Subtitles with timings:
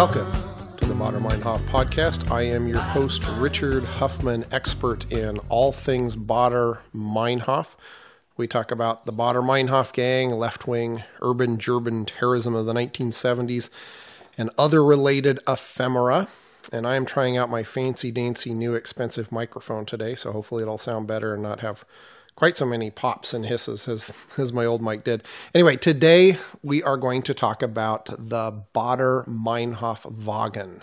[0.00, 0.32] Welcome
[0.78, 2.30] to the Baader Meinhof podcast.
[2.30, 7.76] I am your host, Richard Huffman, expert in all things Baader Meinhof.
[8.38, 13.68] We talk about the Baader Meinhof gang, left wing, urban German terrorism of the 1970s,
[14.38, 16.28] and other related ephemera.
[16.72, 20.78] And I am trying out my fancy dancy new expensive microphone today, so hopefully it'll
[20.78, 21.84] sound better and not have
[22.40, 25.22] quite so many pops and hisses as, as my old mic did.
[25.54, 30.82] Anyway, today we are going to talk about the Baader Meinhof Wagen.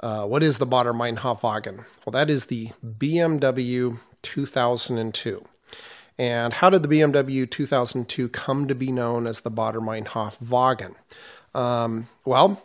[0.00, 1.86] Uh, what is the Baader Meinhof Wagen?
[2.04, 5.46] Well, that is the BMW 2002.
[6.18, 10.96] And how did the BMW 2002 come to be known as the Baader Meinhof Wagen?
[11.54, 12.62] Um, well,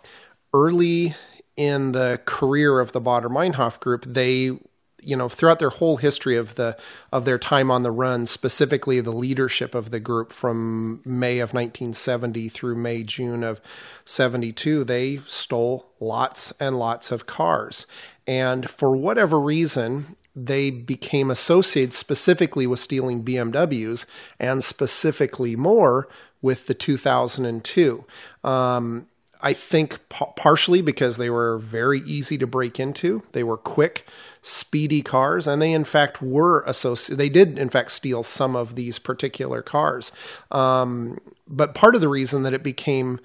[0.53, 1.15] early
[1.55, 4.59] in the career of the Baader Meinhof group, they
[5.05, 6.77] you know throughout their whole history of the
[7.11, 11.53] of their time on the run specifically the leadership of the group from May of
[11.53, 13.61] 1970 through May June of
[14.05, 17.87] 72 they stole lots and lots of cars.
[18.25, 24.07] And for whatever reason they became associated specifically with stealing BMWs
[24.39, 26.07] and specifically more
[26.41, 28.05] with the 2002
[28.43, 29.07] um,
[29.43, 33.23] I think partially because they were very easy to break into.
[33.33, 34.07] They were quick
[34.43, 37.17] speedy cars, and they in fact were associated.
[37.17, 40.11] They did in fact steal some of these particular cars.
[40.51, 43.19] Um, but part of the reason that it became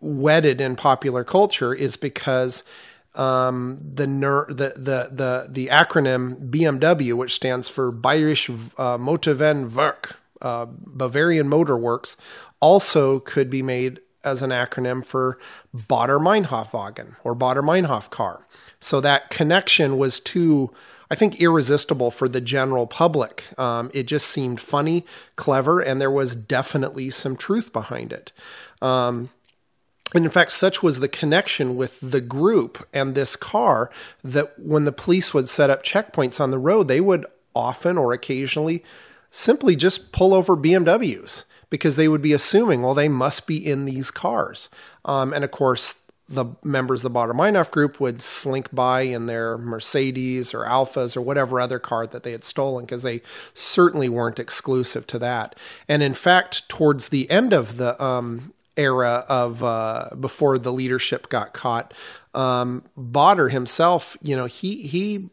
[0.00, 2.64] wedded in popular culture is because
[3.16, 10.16] um, the, ner- the the the the acronym BMW, which stands for Bayerische uh, Motorenwerk,
[10.40, 12.16] uh, Bavarian Motor Works,
[12.60, 15.38] also could be made as an acronym for
[15.74, 18.46] Baader Meinhof Wagen or Baader Meinhof car.
[18.78, 20.70] So that connection was too,
[21.10, 23.46] I think, irresistible for the general public.
[23.58, 25.04] Um, it just seemed funny,
[25.36, 28.32] clever, and there was definitely some truth behind it.
[28.82, 29.30] Um,
[30.14, 33.90] and in fact, such was the connection with the group and this car
[34.24, 38.12] that when the police would set up checkpoints on the road, they would often or
[38.12, 38.84] occasionally
[39.30, 43.84] simply just pull over BMWs because they would be assuming, well, they must be in
[43.84, 44.68] these cars.
[45.04, 49.26] Um, and of course, the members of the Baader Meinhof group would slink by in
[49.26, 53.20] their Mercedes or Alfas or whatever other car that they had stolen because they
[53.52, 55.56] certainly weren't exclusive to that.
[55.88, 61.28] And in fact, towards the end of the um, era of uh, before the leadership
[61.28, 61.92] got caught,
[62.32, 62.84] um,
[63.50, 65.30] himself, you know, he he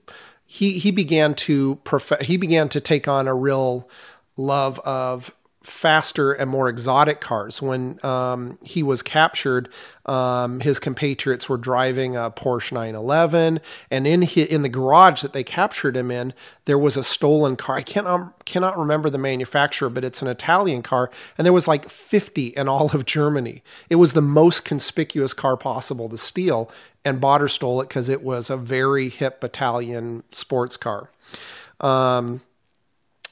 [0.48, 3.88] he he began to prof- he began to take on a real
[4.36, 5.32] love of
[5.68, 7.62] faster and more exotic cars.
[7.62, 9.70] When um, he was captured,
[10.06, 13.60] um, his compatriots were driving a Porsche 911,
[13.92, 16.34] and in his, in the garage that they captured him in,
[16.66, 17.76] there was a stolen car.
[17.76, 21.90] I cannot cannot remember the manufacturer, but it's an Italian car, and there was like
[21.90, 23.62] 50 in all of Germany.
[23.90, 26.72] It was the most conspicuous car possible to steal,
[27.04, 31.10] and Baader stole it because it was a very hip Italian sports car.
[31.80, 32.42] Um,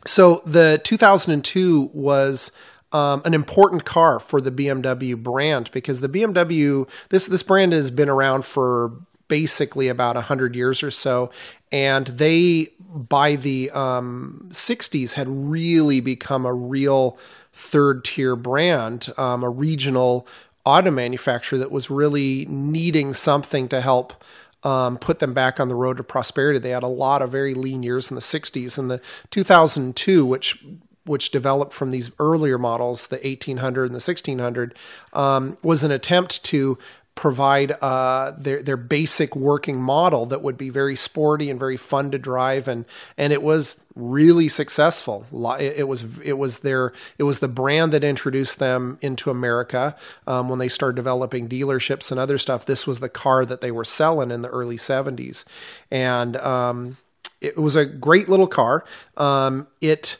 [0.05, 2.51] so the 2002 was
[2.91, 7.91] um, an important car for the BMW brand because the BMW this this brand has
[7.91, 8.93] been around for
[9.27, 11.31] basically about 100 years or so.
[11.71, 17.17] And they by the um, 60s had really become a real
[17.51, 20.27] third tier brand um, a regional
[20.63, 24.23] auto manufacturer that was really needing something to help
[24.65, 26.59] um, put them back on the road to prosperity.
[26.59, 28.77] They had a lot of very lean years in the 60s.
[28.77, 28.99] And the
[29.29, 30.65] 2002, which
[31.05, 34.75] which developed from these earlier models, the 1800 and the 1600,
[35.13, 36.79] um, was an attempt to
[37.15, 42.11] provide uh, their their basic working model that would be very sporty and very fun
[42.11, 42.85] to drive, and
[43.17, 45.25] and it was really successful.
[45.59, 49.95] It was it was their it was the brand that introduced them into America
[50.27, 52.65] um, when they started developing dealerships and other stuff.
[52.65, 55.45] This was the car that they were selling in the early '70s,
[55.89, 56.97] and um,
[57.39, 58.83] it was a great little car.
[59.15, 60.17] Um, it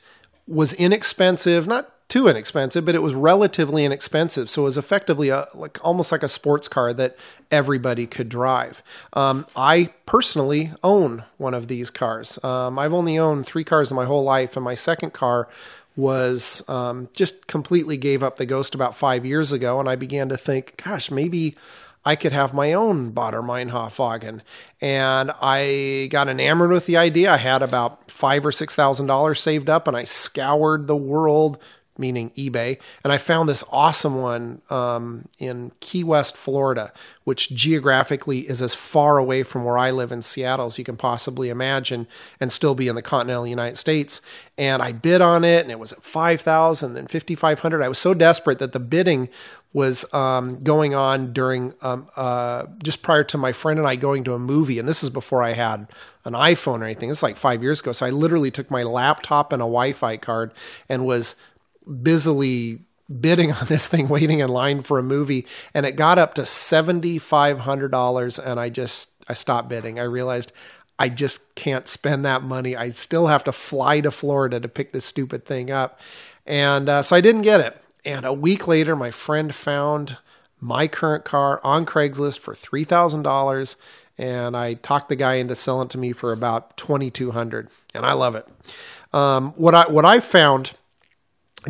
[0.48, 4.50] was inexpensive, not too inexpensive, but it was relatively inexpensive.
[4.50, 7.18] So it was effectively a, like almost like a sports car that
[7.52, 8.84] everybody could drive.
[9.14, 12.42] Um, I personally own one of these cars.
[12.44, 15.50] Um, I've only owned three cars in my whole life, and my second car
[15.96, 19.80] was um, just completely gave up the ghost about five years ago.
[19.80, 21.56] And I began to think, gosh, maybe
[22.04, 24.44] I could have my own Baader Meinhof wagon.
[24.80, 27.32] And I got enamored with the idea.
[27.32, 31.58] I had about five or six thousand dollars saved up, and I scoured the world
[31.98, 36.92] meaning eBay, and I found this awesome one um, in Key West, Florida,
[37.24, 40.98] which geographically is as far away from where I live in Seattle as you can
[40.98, 42.08] possibly imagine,
[42.40, 44.22] and still be in the continental United States.
[44.58, 47.82] And I bid on it, and it was at five thousand, then fifty five hundred.
[47.82, 49.30] I was so desperate that the bidding
[49.74, 54.24] was um, going on during um, uh, just prior to my friend and I going
[54.24, 55.88] to a movie, and this is before I had
[56.24, 57.10] an iPhone or anything.
[57.10, 57.92] It's like five years ago.
[57.92, 60.54] So I literally took my laptop and a Wi-Fi card
[60.90, 61.36] and was
[62.02, 62.80] busily
[63.22, 66.46] bidding on this thing, waiting in line for a movie, and it got up to
[66.46, 70.00] seventy five hundred dollars, and I just I stopped bidding.
[70.00, 70.52] I realized
[70.98, 72.76] I just can't spend that money.
[72.76, 76.00] I still have to fly to Florida to pick this stupid thing up,
[76.46, 77.78] and uh, so I didn't get it.
[78.06, 80.18] And a week later, my friend found
[80.62, 83.78] my current car on Craigslist for three thousand dollars,
[84.18, 87.70] and I talked the guy into selling it to me for about twenty two hundred,
[87.94, 88.48] and I love it.
[89.14, 90.74] Um, what I what I found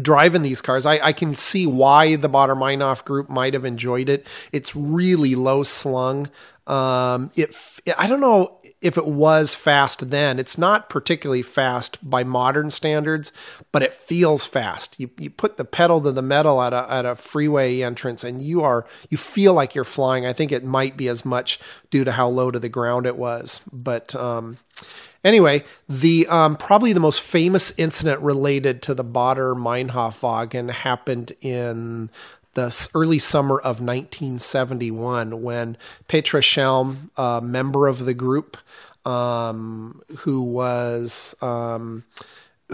[0.01, 4.09] driving these cars, I, I, can see why the Baader Meinhof group might have enjoyed
[4.09, 4.27] it.
[4.51, 6.29] It's really low slung.
[6.67, 7.55] Um, it,
[7.97, 10.39] I don't know if it was fast then.
[10.39, 13.31] It's not particularly fast by modern standards,
[13.71, 14.99] but it feels fast.
[14.99, 18.41] You, you put the pedal to the metal at a, at a freeway entrance and
[18.41, 20.25] you are, you feel like you're flying.
[20.25, 21.59] I think it might be as much
[21.89, 24.57] due to how low to the ground it was, but, um,
[25.23, 32.09] Anyway, the um, probably the most famous incident related to the Baader Meinhof happened in
[32.53, 35.77] the early summer of 1971 when
[36.07, 38.57] Petra Schelm, a member of the group,
[39.05, 42.03] um, who was um,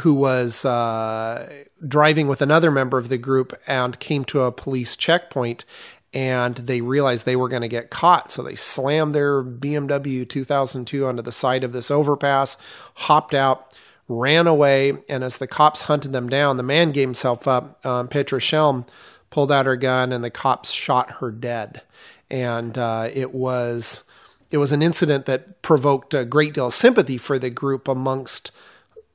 [0.01, 4.95] who was uh, driving with another member of the group and came to a police
[4.95, 5.65] checkpoint
[6.13, 8.31] and they realized they were going to get caught.
[8.31, 12.57] So they slammed their BMW 2002 onto the side of this overpass,
[12.95, 14.93] hopped out, ran away.
[15.07, 17.85] And as the cops hunted them down, the man gave himself up.
[17.85, 18.85] Um, Petra Schelm
[19.29, 21.81] pulled out her gun, and the cops shot her dead.
[22.29, 24.03] And uh, it was
[24.51, 28.51] it was an incident that provoked a great deal of sympathy for the group amongst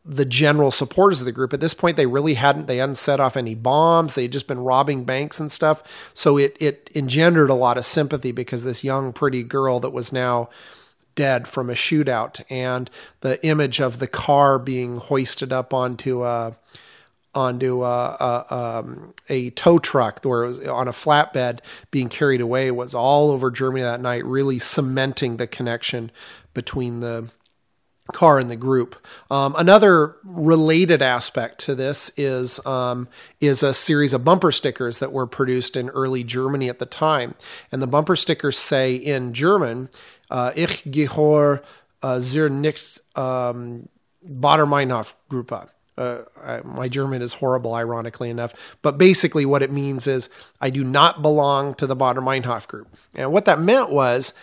[0.06, 1.53] the general supporters of the group.
[1.53, 4.14] At this point, they really hadn't they hadn't set off any bombs.
[4.14, 5.82] They had just been robbing banks and stuff.
[6.14, 10.12] So it it engendered a lot of sympathy because this young pretty girl that was
[10.12, 10.49] now
[11.17, 12.91] dead from a shootout and
[13.23, 16.56] the image of the car being hoisted up onto a
[17.35, 21.59] onto a, a, um, a tow truck where it was on a flatbed
[21.91, 26.11] being carried away was all over Germany that night, really cementing the connection
[26.55, 27.29] between the
[28.12, 28.97] car in the group.
[29.31, 33.08] Um, another related aspect to this is um,
[33.41, 37.35] is a series of bumper stickers that were produced in early Germany at the time,
[37.73, 39.88] and the bumper stickers say in German,
[40.31, 41.62] uh, "Ich gehöre
[42.03, 43.88] uh, zur nicht um,
[44.25, 45.69] Meinhof Gruppe."
[45.99, 48.52] Uh, I, my German is horrible, ironically enough.
[48.82, 50.29] But basically, what it means is
[50.61, 52.88] I do not belong to the Baader Meinhof group.
[53.14, 54.35] And what that meant was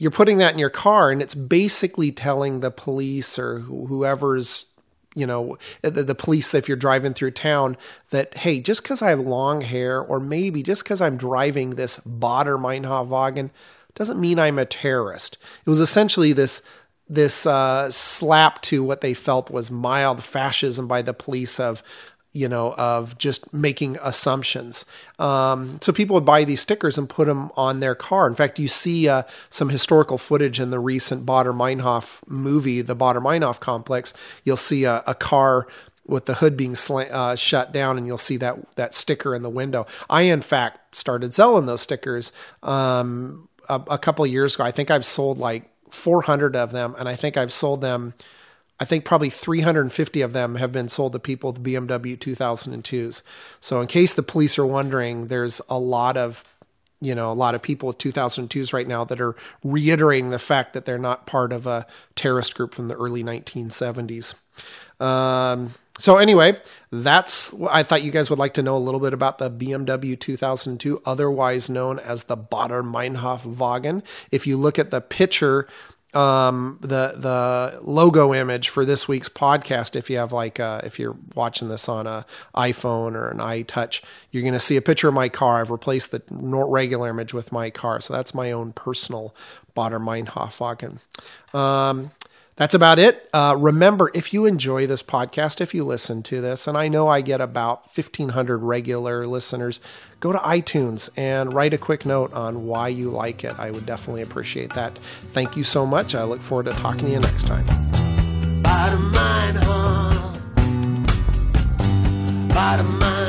[0.00, 4.66] you're putting that in your car and it's basically telling the police or whoever's
[5.14, 7.76] you know the, the police if you're driving through town
[8.10, 11.98] that hey just because i have long hair or maybe just because i'm driving this
[11.98, 13.50] Baader Meinhof
[13.94, 15.36] doesn't mean i'm a terrorist.
[15.66, 16.62] It was essentially this
[17.08, 21.82] this uh, slap to what they felt was mild fascism by the police of
[22.32, 24.86] you know, of just making assumptions.
[25.18, 28.28] Um, so people would buy these stickers and put them on their car.
[28.28, 32.94] In fact, you see uh, some historical footage in the recent Baader Meinhof movie, the
[32.94, 34.14] Baader Meinhof complex.
[34.44, 35.66] You'll see a, a car
[36.06, 39.42] with the hood being sl- uh, shut down, and you'll see that that sticker in
[39.42, 39.86] the window.
[40.08, 42.32] I, in fact, started selling those stickers
[42.62, 44.64] um, a, a couple years ago.
[44.64, 48.14] I think I've sold like 400 of them, and I think I've sold them
[48.80, 53.22] I think probably 350 of them have been sold to people with BMW 2002s.
[53.60, 56.44] So in case the police are wondering, there's a lot of
[57.02, 60.72] you know a lot of people with 2002s right now that are reiterating the fact
[60.72, 64.34] that they're not part of a terrorist group from the early 1970s.
[65.00, 66.58] Um, so anyway,
[66.90, 70.18] that's I thought you guys would like to know a little bit about the BMW
[70.18, 74.02] 2002, otherwise known as the Baader Meinhof Wagen.
[74.30, 75.68] If you look at the picture
[76.14, 79.94] um, the the logo image for this week's podcast.
[79.96, 84.02] If you have like uh, if you're watching this on a iPhone or an iTouch,
[84.30, 85.60] you're going to see a picture of my car.
[85.60, 89.34] I've replaced the regular image with my car, so that's my own personal
[89.76, 91.00] Baader Meinhof wagon.
[91.54, 92.10] Um,
[92.60, 93.26] that's about it.
[93.32, 97.08] Uh, remember, if you enjoy this podcast, if you listen to this, and I know
[97.08, 99.80] I get about 1,500 regular listeners,
[100.20, 103.58] go to iTunes and write a quick note on why you like it.
[103.58, 104.98] I would definitely appreciate that.
[105.32, 106.14] Thank you so much.
[106.14, 107.64] I look forward to talking to you next time.
[108.62, 110.36] Bottom line, huh?
[112.52, 113.19] Bottom line.